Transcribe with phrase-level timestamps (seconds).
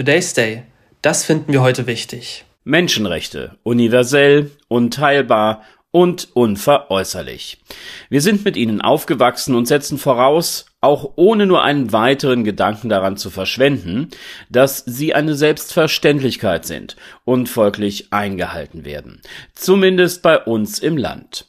[0.00, 0.62] Today's Day.
[1.02, 2.46] Das finden wir heute wichtig.
[2.64, 3.58] Menschenrechte.
[3.64, 7.58] Universell, unteilbar und unveräußerlich.
[8.08, 13.18] Wir sind mit ihnen aufgewachsen und setzen voraus, auch ohne nur einen weiteren Gedanken daran
[13.18, 14.08] zu verschwenden,
[14.48, 16.96] dass sie eine Selbstverständlichkeit sind
[17.26, 19.20] und folglich eingehalten werden.
[19.54, 21.44] Zumindest bei uns im Land.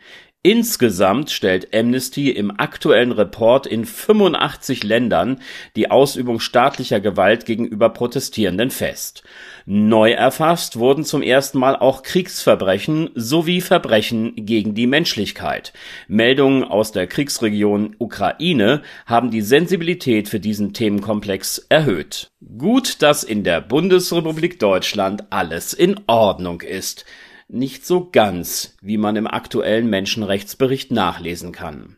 [0.44, 5.40] Insgesamt stellt Amnesty im aktuellen Report in 85 Ländern
[5.76, 9.22] die Ausübung staatlicher Gewalt gegenüber Protestierenden fest.
[9.68, 15.74] Neu erfasst wurden zum ersten Mal auch Kriegsverbrechen sowie Verbrechen gegen die Menschlichkeit.
[16.08, 22.32] Meldungen aus der Kriegsregion Ukraine haben die Sensibilität für diesen Themenkomplex erhöht.
[22.58, 27.06] Gut, dass in der Bundesrepublik Deutschland alles in Ordnung ist
[27.54, 31.98] nicht so ganz, wie man im aktuellen Menschenrechtsbericht nachlesen kann.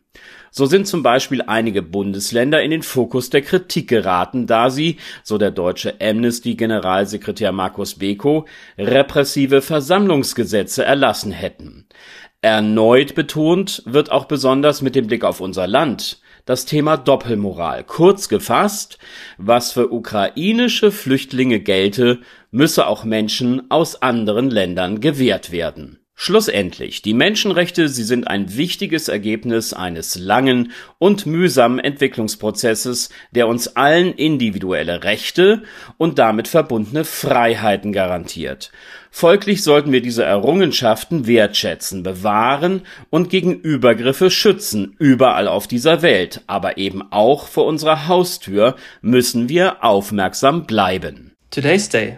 [0.52, 5.40] So sind zum Beispiel einige Bundesländer in den Fokus der Kritik geraten, da sie, so
[5.40, 8.46] der deutsche Amnesty-Generalsekretär Markus Beko,
[8.78, 11.88] repressive Versammlungsgesetze erlassen hätten.
[12.41, 17.84] Erneut betont wird auch besonders mit dem Blick auf unser Land das Thema Doppelmoral.
[17.85, 18.97] Kurz gefasst,
[19.38, 22.20] was für ukrainische Flüchtlinge gelte,
[22.53, 26.00] müsse auch Menschen aus anderen Ländern gewährt werden.
[26.16, 33.75] Schlussendlich, die Menschenrechte, sie sind ein wichtiges Ergebnis eines langen und mühsamen Entwicklungsprozesses, der uns
[33.75, 35.64] allen individuelle Rechte
[35.97, 38.72] und damit verbundene Freiheiten garantiert.
[39.09, 46.41] Folglich sollten wir diese Errungenschaften wertschätzen, bewahren und gegen Übergriffe schützen, überall auf dieser Welt,
[46.46, 51.34] aber eben auch vor unserer Haustür müssen wir aufmerksam bleiben.
[51.50, 52.18] Today's Day,